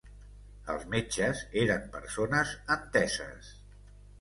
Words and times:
Els 0.73 0.85
metges 0.93 1.43
eren 1.65 1.85
persones 1.99 2.55
enteses 2.79 3.53